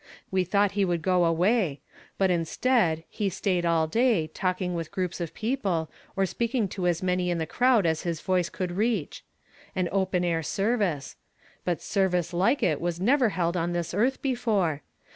We 0.31 0.43
thought 0.45 0.71
he 0.71 0.83
would 0.83 1.03
go 1.03 1.25
away; 1.25 1.79
but 2.17 2.31
instead, 2.31 3.03
he 3.07 3.29
stayed 3.29 3.67
all 3.67 3.85
day, 3.85 4.25
talking 4.25 4.73
with 4.73 4.89
groups 4.89 5.21
of 5.21 5.35
people, 5.35 5.91
or 6.15 6.23
s])eaking 6.23 6.71
to 6.71 6.87
as 6.87 7.03
many 7.03 7.29
in 7.29 7.37
the 7.37 7.45
crowd 7.45 7.85
as 7.85 8.01
his 8.01 8.19
voice 8.19 8.49
could 8.49 8.71
reach. 8.71 9.23
An 9.75 9.87
open 9.91 10.23
air 10.25 10.41
service; 10.41 11.17
l)ut 11.67 11.81
service 11.83 12.33
like 12.33 12.63
it 12.63 12.81
was 12.81 12.99
never 12.99 13.29
held 13.29 13.55
on 13.55 13.73
this 13.73 13.93
earth 13.93 14.23
before. 14.23 14.81